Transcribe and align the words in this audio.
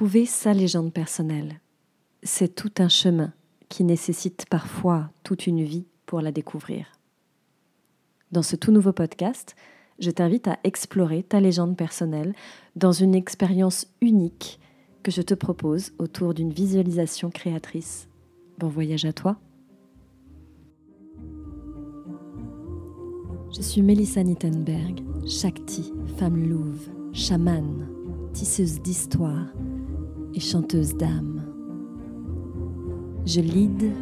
Trouver 0.00 0.24
sa 0.24 0.54
légende 0.54 0.94
personnelle, 0.94 1.60
c'est 2.22 2.54
tout 2.54 2.72
un 2.78 2.88
chemin 2.88 3.34
qui 3.68 3.84
nécessite 3.84 4.46
parfois 4.48 5.10
toute 5.24 5.46
une 5.46 5.62
vie 5.62 5.84
pour 6.06 6.22
la 6.22 6.32
découvrir. 6.32 6.86
Dans 8.32 8.40
ce 8.40 8.56
tout 8.56 8.72
nouveau 8.72 8.94
podcast, 8.94 9.56
je 9.98 10.10
t'invite 10.10 10.48
à 10.48 10.58
explorer 10.64 11.22
ta 11.22 11.38
légende 11.38 11.76
personnelle 11.76 12.34
dans 12.76 12.92
une 12.92 13.14
expérience 13.14 13.88
unique 14.00 14.58
que 15.02 15.10
je 15.10 15.20
te 15.20 15.34
propose 15.34 15.92
autour 15.98 16.32
d'une 16.32 16.50
visualisation 16.50 17.28
créatrice. 17.28 18.08
Bon 18.56 18.68
voyage 18.68 19.04
à 19.04 19.12
toi. 19.12 19.36
Je 23.54 23.60
suis 23.60 23.82
Melissa 23.82 24.22
Nittenberg, 24.22 25.02
Shakti, 25.28 25.92
femme 26.16 26.48
louve, 26.48 26.88
chamane, 27.12 27.86
tisseuse 28.32 28.80
d'histoire 28.80 29.44
et 30.34 30.40
chanteuse 30.40 30.96
d'âme. 30.96 31.42
Je 33.26 33.40
lead, 33.40 33.92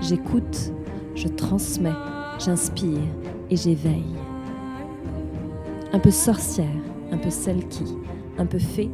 j'écoute, 0.00 0.72
je 1.14 1.28
transmets, 1.28 1.94
j'inspire 2.38 3.00
et 3.50 3.56
j'éveille. 3.56 4.16
Un 5.92 5.98
peu 5.98 6.10
sorcière, 6.10 6.66
un 7.10 7.18
peu 7.18 7.30
celle 7.30 7.66
qui, 7.68 7.84
un 8.38 8.46
peu 8.46 8.58
fée, 8.58 8.90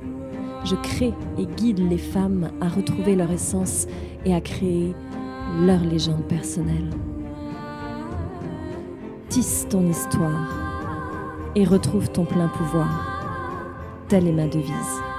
je 0.65 0.77
crée 0.77 1.13
et 1.39 1.47
guide 1.47 1.81
les 1.91 1.99
femmes 1.99 2.51
à 2.61 2.69
retrouver 2.69 3.17
leur 3.17 3.31
essence 3.31 3.87
et 4.25 4.35
à 4.35 4.41
créer 4.41 4.95
leur 5.61 5.81
légende 5.81 6.25
personnelle. 6.25 6.91
Tisse 9.29 9.67
ton 9.69 9.89
histoire 9.89 10.49
et 11.55 11.65
retrouve 11.65 12.11
ton 12.11 12.25
plein 12.25 12.49
pouvoir. 12.49 13.09
Telle 14.09 14.29
est 14.29 14.33
ma 14.33 14.47
devise. 14.47 15.12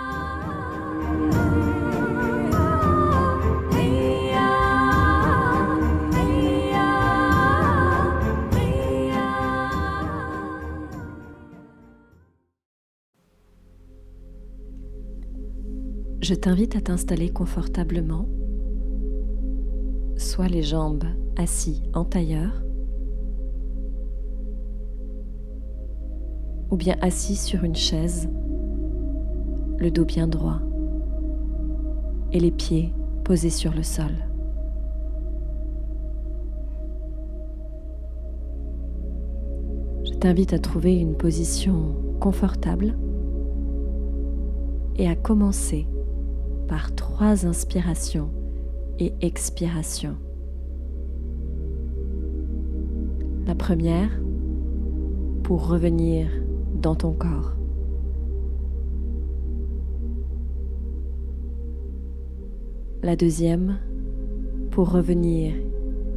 Je 16.23 16.35
t'invite 16.35 16.77
à 16.77 16.79
t'installer 16.79 17.27
confortablement, 17.27 18.29
soit 20.16 20.47
les 20.47 20.63
jambes 20.63 21.03
assis 21.35 21.83
en 21.93 22.05
tailleur, 22.05 22.63
ou 26.71 26.77
bien 26.77 26.95
assis 27.01 27.35
sur 27.35 27.66
une 27.66 27.75
chaise, 27.75 28.29
le 29.79 29.91
dos 29.91 30.05
bien 30.05 30.25
droit 30.25 30.61
et 32.31 32.39
les 32.39 32.51
pieds 32.51 32.94
posés 33.25 33.49
sur 33.49 33.73
le 33.73 33.83
sol. 33.83 34.13
Je 40.05 40.13
t'invite 40.19 40.53
à 40.53 40.59
trouver 40.59 40.95
une 40.95 41.17
position 41.17 41.97
confortable 42.21 42.95
et 44.95 45.09
à 45.09 45.17
commencer 45.17 45.85
par 46.67 46.95
trois 46.95 47.45
inspirations 47.45 48.30
et 49.00 49.14
expirations. 49.22 50.17
La 53.45 53.56
première, 53.56 54.09
pour 55.44 55.67
revenir 55.67 56.28
dans 56.81 56.95
ton 56.95 57.11
corps. 57.11 57.53
La 63.02 63.17
deuxième, 63.17 63.80
pour 64.72 64.91
revenir 64.91 65.53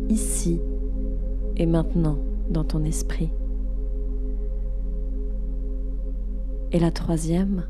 ici 0.08 0.60
et 1.56 1.66
maintenant 1.66 2.18
dans 2.48 2.64
ton 2.64 2.84
esprit. 2.84 3.30
Et 6.70 6.78
la 6.78 6.92
troisième, 6.92 7.64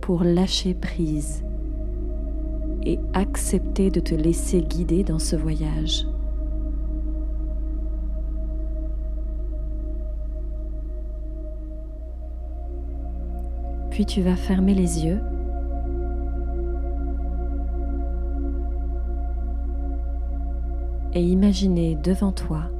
pour 0.00 0.22
lâcher 0.22 0.74
prise 0.74 1.42
et 2.84 2.98
accepter 3.14 3.90
de 3.90 4.00
te 4.00 4.14
laisser 4.14 4.62
guider 4.62 5.04
dans 5.04 5.18
ce 5.18 5.36
voyage. 5.36 6.06
Puis 13.90 14.06
tu 14.06 14.22
vas 14.22 14.36
fermer 14.36 14.74
les 14.74 15.04
yeux 15.04 15.20
et 21.14 21.22
imaginer 21.22 21.96
devant 21.96 22.30
toi 22.32 22.70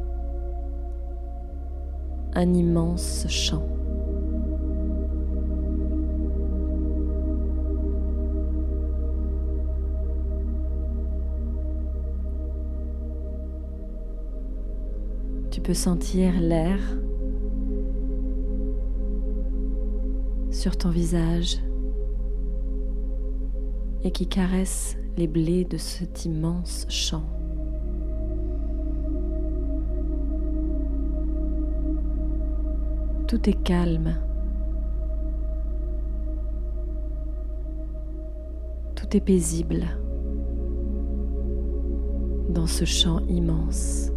un 2.34 2.54
immense 2.54 3.26
champ. 3.28 3.78
Peux 15.69 15.75
sentir 15.75 16.41
l'air 16.41 16.79
sur 20.51 20.79
ton 20.79 20.89
visage 20.89 21.59
et 24.03 24.11
qui 24.11 24.27
caresse 24.27 24.97
les 25.19 25.27
blés 25.27 25.67
de 25.67 25.77
cet 25.77 26.25
immense 26.25 26.87
champ. 26.89 27.25
Tout 33.27 33.51
est 33.51 33.62
calme. 33.62 34.15
Tout 38.95 39.15
est 39.15 39.21
paisible 39.21 39.84
dans 42.49 42.67
ce 42.67 42.87
champ 42.87 43.21
immense. 43.28 44.12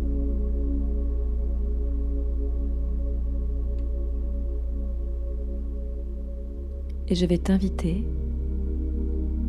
Et 7.11 7.15
je 7.15 7.25
vais 7.25 7.37
t'inviter 7.37 8.07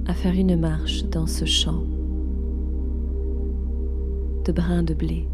à 0.07 0.15
faire 0.15 0.35
une 0.35 0.59
marche 0.59 1.05
dans 1.05 1.29
ce 1.29 1.45
champ 1.45 1.85
de 4.45 4.51
brins 4.51 4.83
de 4.83 4.95
blé. 4.95 5.29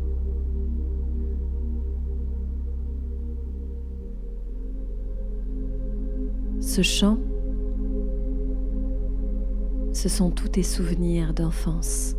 Ce 6.61 6.83
champ, 6.83 7.17
ce 9.95 10.11
sont 10.11 10.31
tous 10.31 10.49
tes 10.49 10.63
souvenirs 10.63 11.33
d'enfance, 11.33 12.15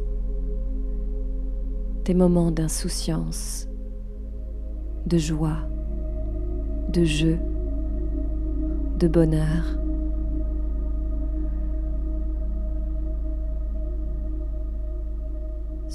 tes 2.03 2.15
moments 2.15 2.49
d'insouciance, 2.49 3.69
de 5.05 5.19
joie, 5.19 5.69
de 6.91 7.03
jeu, 7.03 7.37
de 8.97 9.07
bonheur. 9.07 9.79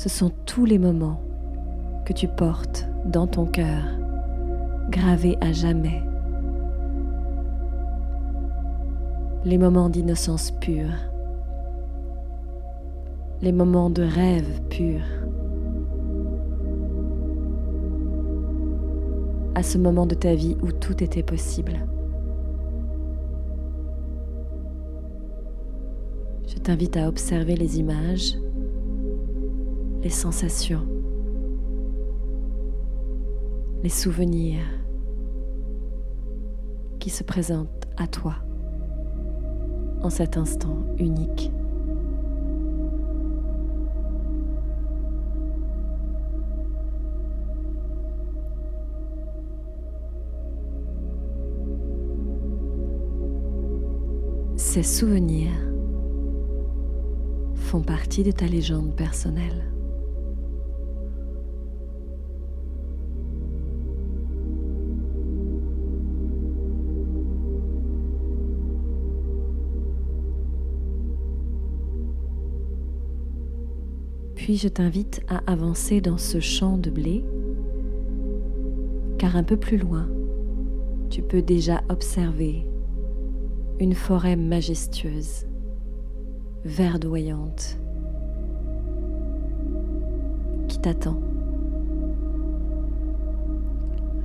Ce 0.04 0.10
sont 0.10 0.31
tous 0.44 0.66
les 0.66 0.76
moments 0.76 1.19
que 2.04 2.12
tu 2.12 2.28
portes 2.28 2.87
dans 3.06 3.26
ton 3.26 3.47
cœur, 3.47 3.84
gravés 4.91 5.38
à 5.41 5.50
jamais. 5.50 6.03
Les 9.47 9.56
moments 9.56 9.88
d'innocence 9.88 10.50
pure, 10.60 10.93
les 13.40 13.50
moments 13.50 13.88
de 13.88 14.02
rêve 14.02 14.61
pur. 14.69 15.00
À 19.55 19.62
ce 19.62 19.78
moment 19.78 20.05
de 20.05 20.14
ta 20.14 20.34
vie 20.34 20.58
où 20.61 20.70
tout 20.70 21.02
était 21.02 21.23
possible. 21.23 21.87
Je 26.46 26.58
t'invite 26.58 26.99
à 26.99 27.08
observer 27.08 27.56
les 27.56 27.78
images 27.78 28.37
les 30.04 30.10
sensations, 30.10 30.86
les 33.82 33.88
souvenirs 33.88 34.60
qui 37.00 37.08
se 37.08 37.24
présentent 37.24 37.86
à 37.96 38.06
toi 38.06 38.34
en 40.02 40.10
cet 40.10 40.36
instant 40.36 40.84
unique. 40.98 41.50
Ces 54.56 54.82
souvenirs 54.82 55.50
font 57.54 57.80
partie 57.80 58.22
de 58.22 58.32
ta 58.32 58.44
légende 58.44 58.94
personnelle. 58.94 59.70
Puis 74.44 74.58
je 74.58 74.69
t'invite 74.69 75.23
à 75.26 75.41
avancer 75.50 76.02
dans 76.02 76.19
ce 76.19 76.38
champ 76.38 76.76
de 76.76 76.91
blé, 76.91 77.25
car 79.17 79.37
un 79.37 79.43
peu 79.43 79.56
plus 79.56 79.79
loin, 79.79 80.06
tu 81.08 81.23
peux 81.23 81.41
déjà 81.41 81.81
observer 81.88 82.67
une 83.81 83.94
forêt 83.94 84.37
majestueuse, 84.37 85.46
verdoyante, 86.62 87.79
qui 90.69 90.79
t'attend. 90.79 91.23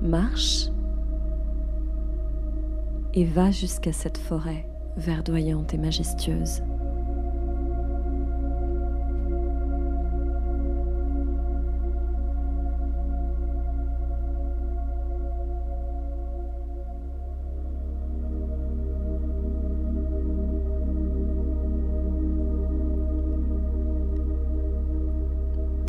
Marche 0.02 0.68
et 3.14 3.24
va 3.24 3.52
jusqu'à 3.52 3.94
cette 3.94 4.18
forêt 4.18 4.68
verdoyante 4.98 5.74
et 5.74 5.78
majestueuse. 5.78 6.62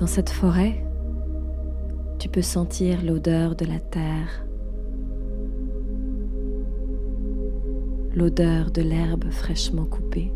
Dans 0.01 0.07
cette 0.07 0.31
forêt, 0.31 0.83
tu 2.19 2.31
peux 2.31 2.41
sentir 2.41 3.05
l'odeur 3.05 3.55
de 3.55 3.67
la 3.67 3.79
terre, 3.79 4.47
l'odeur 8.15 8.71
de 8.71 8.81
l'herbe 8.81 9.31
fraîchement 9.31 9.85
coupée 9.85 10.33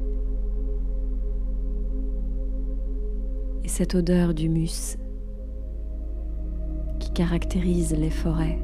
et 3.64 3.68
cette 3.68 3.94
odeur 3.94 4.34
d'humus 4.34 4.98
qui 7.00 7.10
caractérise 7.12 7.96
les 7.96 8.10
forêts. 8.10 8.60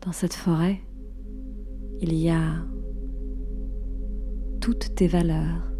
Dans 0.00 0.12
cette 0.12 0.32
forêt, 0.32 0.80
il 2.00 2.14
y 2.14 2.30
a 2.30 2.64
toutes 4.64 4.94
tes 4.94 5.08
valeurs. 5.08 5.70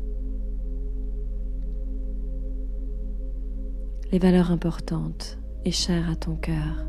Les 4.12 4.18
valeurs 4.18 4.50
importantes 4.50 5.38
et 5.64 5.70
chères 5.70 6.10
à 6.10 6.16
ton 6.16 6.36
cœur. 6.36 6.86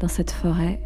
Dans 0.00 0.08
cette 0.08 0.30
forêt, 0.30 0.78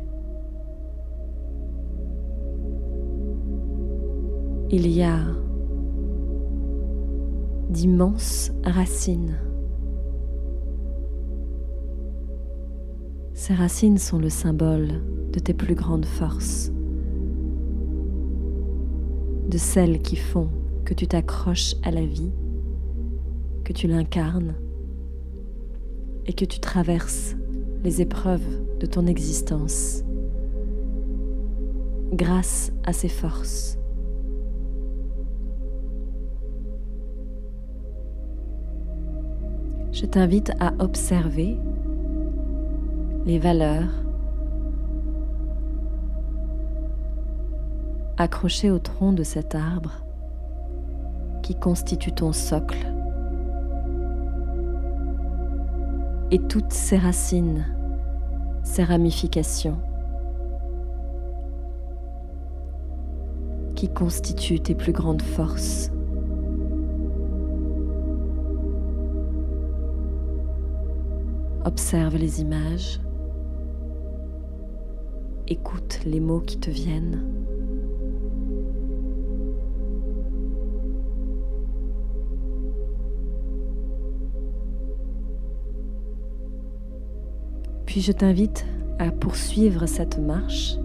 il 4.71 4.87
y 4.87 5.03
a 5.03 5.19
d'immenses 7.71 8.53
racines 8.63 9.48
Ces 13.49 13.55
racines 13.55 13.97
sont 13.97 14.19
le 14.19 14.29
symbole 14.29 15.01
de 15.33 15.39
tes 15.39 15.55
plus 15.55 15.75
grandes 15.75 16.05
forces, 16.05 16.71
de 19.49 19.57
celles 19.57 20.03
qui 20.03 20.17
font 20.17 20.51
que 20.85 20.93
tu 20.93 21.07
t'accroches 21.07 21.75
à 21.83 21.91
la 21.91 22.05
vie, 22.05 22.31
que 23.65 23.73
tu 23.73 23.87
l'incarnes 23.87 24.55
et 26.27 26.35
que 26.35 26.45
tu 26.45 26.61
traverses 26.61 27.37
les 27.85 28.03
épreuves 28.03 28.45
de 28.81 28.85
ton 28.85 29.07
existence 29.07 30.05
grâce 32.13 32.71
à 32.85 32.93
ces 32.93 33.09
forces. 33.09 33.79
Je 39.93 40.05
t'invite 40.05 40.53
à 40.61 40.75
observer 40.81 41.57
les 43.25 43.39
valeurs 43.39 43.89
accrochées 48.17 48.71
au 48.71 48.79
tronc 48.79 49.13
de 49.13 49.23
cet 49.23 49.55
arbre 49.55 50.03
qui 51.43 51.55
constitue 51.55 52.13
ton 52.13 52.33
socle 52.33 52.87
et 56.31 56.39
toutes 56.39 56.73
ses 56.73 56.99
racines, 56.99 57.65
ses 58.63 58.85
ramifications 58.85 59.79
qui 63.75 63.89
constituent 63.89 64.61
tes 64.61 64.75
plus 64.75 64.93
grandes 64.93 65.23
forces. 65.23 65.91
Observe 71.65 72.17
les 72.17 72.41
images 72.41 73.01
Écoute 75.51 76.01
les 76.05 76.21
mots 76.21 76.41
qui 76.41 76.59
te 76.59 76.69
viennent. 76.69 77.25
Puis 87.87 88.03
je 88.03 88.13
t'invite 88.13 88.67
à 88.99 89.11
poursuivre 89.11 89.87
cette 89.87 90.19
marche, 90.19 90.77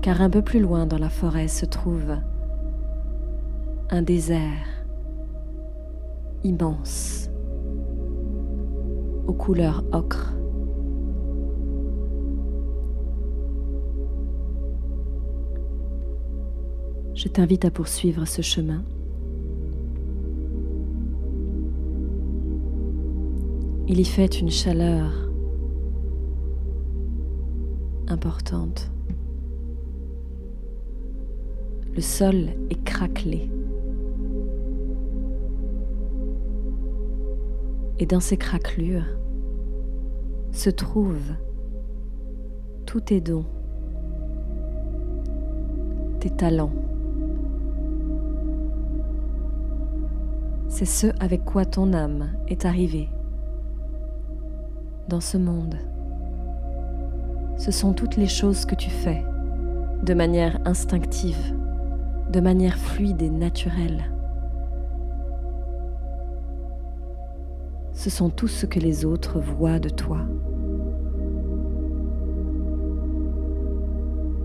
car 0.00 0.22
un 0.22 0.30
peu 0.30 0.40
plus 0.40 0.60
loin 0.60 0.86
dans 0.86 0.96
la 0.96 1.10
forêt 1.10 1.48
se 1.48 1.66
trouve 1.66 2.16
un 3.90 4.00
désert 4.00 4.86
immense 6.42 7.28
aux 9.26 9.34
couleurs 9.34 9.84
ocre. 9.92 10.37
Je 17.18 17.26
t'invite 17.26 17.64
à 17.64 17.72
poursuivre 17.72 18.26
ce 18.26 18.42
chemin. 18.42 18.84
Il 23.88 23.98
y 23.98 24.04
fait 24.04 24.40
une 24.40 24.52
chaleur 24.52 25.28
importante. 28.06 28.88
Le 31.92 32.00
sol 32.00 32.50
est 32.70 32.84
craquelé. 32.84 33.50
Et 37.98 38.06
dans 38.06 38.20
ces 38.20 38.36
craquelures 38.36 39.18
se 40.52 40.70
trouvent 40.70 41.34
tous 42.86 43.00
tes 43.00 43.20
dons, 43.20 43.44
tes 46.20 46.30
talents. 46.30 46.87
C'est 50.68 50.84
ce 50.84 51.06
avec 51.18 51.44
quoi 51.44 51.64
ton 51.64 51.92
âme 51.92 52.28
est 52.46 52.64
arrivée 52.66 53.08
dans 55.08 55.20
ce 55.20 55.38
monde. 55.38 55.76
Ce 57.56 57.72
sont 57.72 57.94
toutes 57.94 58.16
les 58.16 58.26
choses 58.26 58.66
que 58.66 58.74
tu 58.74 58.90
fais 58.90 59.24
de 60.02 60.14
manière 60.14 60.60
instinctive, 60.64 61.54
de 62.30 62.40
manière 62.40 62.76
fluide 62.76 63.22
et 63.22 63.30
naturelle. 63.30 64.12
Ce 67.92 68.10
sont 68.10 68.30
tout 68.30 68.46
ce 68.46 68.66
que 68.66 68.78
les 68.78 69.04
autres 69.04 69.40
voient 69.40 69.80
de 69.80 69.88
toi, 69.88 70.20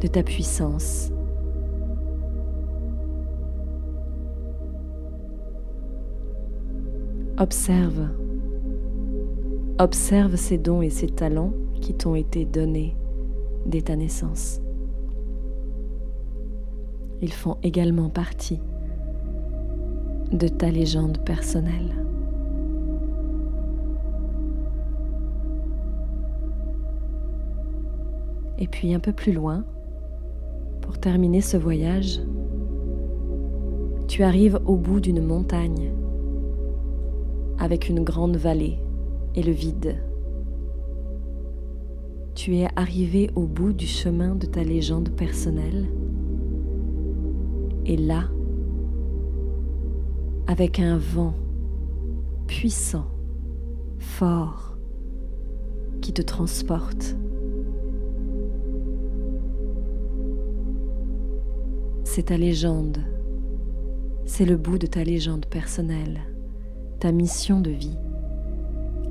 de 0.01 0.07
ta 0.07 0.23
puissance, 0.23 1.12
Observe. 7.39 8.09
Observe 9.79 10.35
ces 10.35 10.59
dons 10.59 10.83
et 10.83 10.91
ces 10.91 11.07
talents 11.07 11.53
qui 11.81 11.95
t'ont 11.95 12.13
été 12.13 12.45
donnés 12.45 12.95
dès 13.65 13.81
ta 13.81 13.95
naissance. 13.95 14.61
Ils 17.23 17.33
font 17.33 17.57
également 17.63 18.09
partie 18.09 18.59
de 20.31 20.47
ta 20.47 20.69
légende 20.69 21.25
personnelle. 21.25 21.95
Et 28.59 28.67
puis 28.67 28.93
un 28.93 28.99
peu 28.99 29.11
plus 29.11 29.33
loin, 29.33 29.65
pour 30.81 30.99
terminer 30.99 31.41
ce 31.41 31.57
voyage, 31.57 32.21
tu 34.07 34.21
arrives 34.21 34.59
au 34.67 34.75
bout 34.75 34.99
d'une 34.99 35.25
montagne 35.25 35.91
avec 37.63 37.87
une 37.87 38.03
grande 38.03 38.35
vallée 38.35 38.77
et 39.35 39.41
le 39.41 39.53
vide. 39.53 39.95
Tu 42.35 42.57
es 42.57 42.67
arrivé 42.75 43.29
au 43.35 43.47
bout 43.47 43.71
du 43.71 43.87
chemin 43.87 44.35
de 44.35 44.45
ta 44.45 44.65
légende 44.65 45.11
personnelle. 45.11 45.87
Et 47.85 47.95
là, 47.95 48.25
avec 50.45 50.81
un 50.81 50.97
vent 50.97 51.35
puissant, 52.47 53.07
fort, 53.97 54.77
qui 56.01 56.11
te 56.11 56.21
transporte, 56.21 57.15
c'est 62.03 62.23
ta 62.23 62.35
légende, 62.35 62.97
c'est 64.25 64.45
le 64.45 64.57
bout 64.57 64.77
de 64.77 64.87
ta 64.87 65.05
légende 65.05 65.45
personnelle, 65.45 66.19
ta 67.03 67.11
mission 67.11 67.59
de 67.59 67.69
vie 67.69 67.97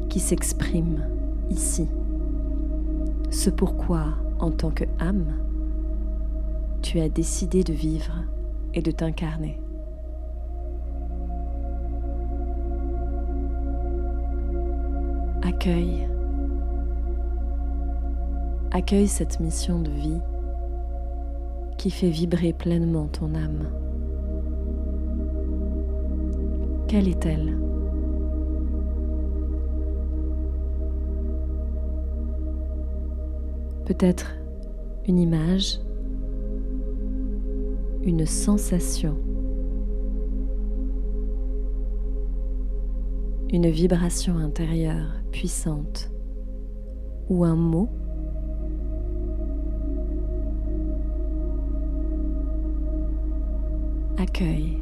qui 0.09 0.19
s'exprime 0.19 1.05
ici. 1.51 1.91
Ce 3.29 3.51
pourquoi, 3.51 4.15
en 4.39 4.51
tant 4.51 4.71
que 4.71 4.85
âme, 4.99 5.35
tu 6.81 7.01
as 7.01 7.11
décidé 7.11 7.63
de 7.63 7.75
vivre 7.75 8.15
et 8.73 8.81
de 8.81 8.91
t'incarner. 8.91 9.61
Accueille. 15.43 16.09
Accueille 18.71 19.09
cette 19.09 19.39
mission 19.39 19.81
de 19.81 19.91
vie 19.91 20.21
qui 21.77 21.91
fait 21.91 22.09
vibrer 22.09 22.55
pleinement 22.55 23.09
ton 23.09 23.35
âme. 23.35 23.69
Quelle 26.89 27.09
est-elle? 27.09 27.62
Peut-être 33.85 34.35
une 35.07 35.19
image, 35.19 35.81
une 38.03 38.27
sensation, 38.27 39.17
une 43.51 43.69
vibration 43.69 44.39
intérieure 44.39 45.21
puissante 45.31 46.11
ou 47.29 47.45
un 47.45 47.57
mot 47.57 47.89
accueille. 54.19 54.79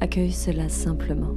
Accueille 0.00 0.32
cela 0.32 0.68
simplement. 0.68 1.34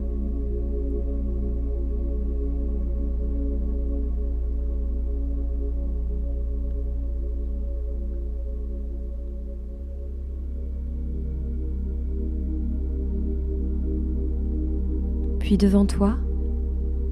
Puis 15.52 15.58
devant 15.58 15.86
toi, 15.86 16.16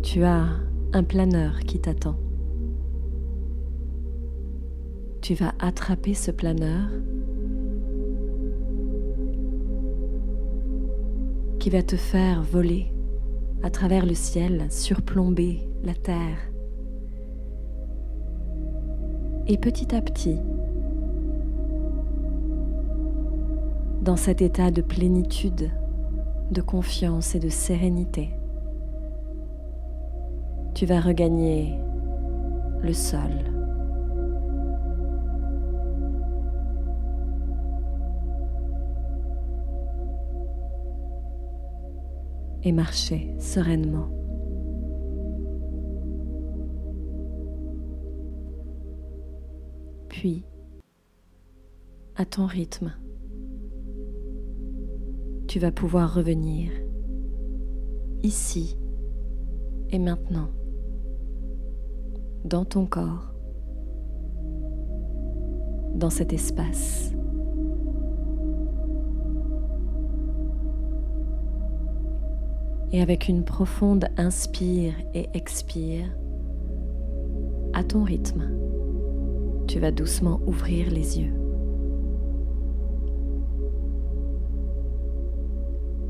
tu 0.01 0.24
as 0.24 0.46
un 0.93 1.03
planeur 1.03 1.60
qui 1.60 1.77
t'attend. 1.77 2.15
tu 5.19 5.34
vas 5.34 5.51
attraper 5.60 6.13
ce 6.13 6.31
planeur 6.31 6.88
qui 11.60 11.69
va 11.69 11.84
te 11.84 11.98
faire 11.98 12.41
voler 12.41 12.93
à 13.62 13.69
travers 13.69 14.05
le 14.05 14.13
ciel, 14.13 14.67
surplomber 14.69 15.60
la 15.84 15.93
terre. 15.93 16.38
Et 19.48 19.58
petit 19.58 19.93
à 19.93 20.01
petit, 20.01 20.38
dans 24.01 24.15
cet 24.15 24.41
état 24.41 24.72
de 24.72 24.81
plénitude, 24.81 25.72
de 26.51 26.62
confiance 26.62 27.36
et 27.36 27.39
de 27.39 27.50
sérénité, 27.50 28.29
tu 30.74 30.86
vas 30.86 31.00
regagner 31.00 31.79
le 32.82 32.94
sol. 32.94 33.32
et 42.63 42.72
marcher 42.72 43.34
sereinement. 43.39 44.10
Puis, 50.10 50.44
à 52.15 52.25
ton 52.25 52.46
rythme, 52.46 52.94
tu 55.50 55.58
vas 55.58 55.72
pouvoir 55.72 56.13
revenir 56.13 56.70
ici 58.22 58.77
et 59.89 59.98
maintenant, 59.98 60.50
dans 62.46 62.65
ton 62.65 62.86
corps, 62.86 63.34
dans 65.96 66.12
cet 66.12 66.34
espace. 66.34 67.15
Et 72.91 73.01
avec 73.01 73.27
une 73.27 73.44
profonde 73.44 74.06
inspire 74.18 74.94
et 75.15 75.29
expire, 75.34 76.06
à 77.74 77.84
ton 77.84 78.03
rythme, 78.03 78.51
tu 79.68 79.79
vas 79.79 79.89
doucement 79.89 80.41
ouvrir 80.46 80.91
les 80.91 81.20
yeux. 81.20 81.38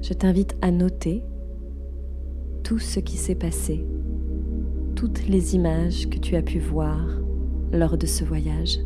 Je 0.09 0.15
t'invite 0.15 0.57
à 0.63 0.71
noter 0.71 1.21
tout 2.63 2.79
ce 2.79 2.99
qui 2.99 3.15
s'est 3.15 3.35
passé, 3.35 3.85
toutes 4.95 5.27
les 5.27 5.53
images 5.53 6.09
que 6.09 6.17
tu 6.17 6.35
as 6.35 6.41
pu 6.41 6.57
voir 6.57 7.05
lors 7.71 7.95
de 7.95 8.07
ce 8.07 8.23
voyage. 8.23 8.79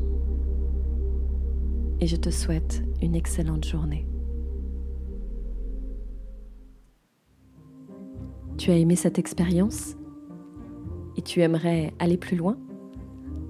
Et 2.01 2.07
je 2.07 2.17
te 2.17 2.29
souhaite 2.29 2.83
une 3.01 3.15
excellente 3.15 3.63
journée. 3.63 4.05
Tu 8.57 8.71
as 8.71 8.77
aimé 8.77 8.97
cette 8.97 9.17
expérience 9.17 9.95
et 11.15 11.21
tu 11.21 11.39
aimerais 11.39 11.93
aller 11.99 12.17
plus 12.17 12.35
loin? 12.35 12.57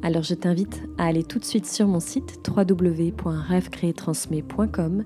Alors 0.03 0.21
je 0.21 0.35
t'invite 0.35 0.83
à 0.99 1.05
aller 1.05 1.23
tout 1.23 1.39
de 1.39 1.45
suite 1.45 1.65
sur 1.65 1.87
mon 1.87 1.99
site 1.99 2.39
www.rêvecréetransmet.com 2.47 5.05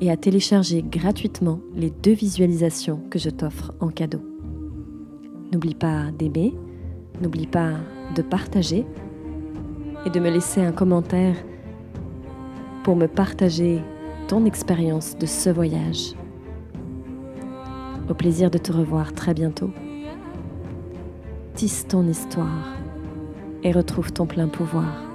et 0.00 0.10
à 0.10 0.16
télécharger 0.16 0.82
gratuitement 0.82 1.60
les 1.74 1.90
deux 1.90 2.12
visualisations 2.12 3.00
que 3.10 3.18
je 3.18 3.30
t'offre 3.30 3.72
en 3.80 3.88
cadeau. 3.88 4.20
N'oublie 5.52 5.74
pas 5.74 6.10
d'aimer, 6.16 6.54
n'oublie 7.20 7.46
pas 7.46 7.72
de 8.14 8.22
partager 8.22 8.86
et 10.06 10.10
de 10.10 10.20
me 10.20 10.30
laisser 10.30 10.60
un 10.60 10.72
commentaire 10.72 11.36
pour 12.84 12.96
me 12.96 13.06
partager 13.06 13.80
ton 14.28 14.44
expérience 14.44 15.16
de 15.16 15.26
ce 15.26 15.50
voyage. 15.50 16.14
Au 18.08 18.14
plaisir 18.14 18.50
de 18.50 18.58
te 18.58 18.72
revoir 18.72 19.12
très 19.12 19.34
bientôt. 19.34 19.70
Tisse 21.54 21.86
ton 21.88 22.06
histoire 22.06 22.76
et 23.62 23.72
retrouve 23.72 24.12
ton 24.12 24.26
plein 24.26 24.48
pouvoir. 24.48 25.07